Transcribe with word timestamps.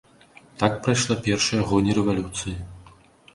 Так 0.61 0.73
прайшла 0.87 1.17
першыя 1.27 1.67
гоні 1.73 1.91
рэвалюцыя. 1.99 2.57